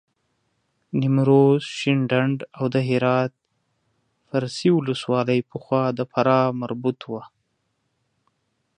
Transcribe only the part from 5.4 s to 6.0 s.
پخوا د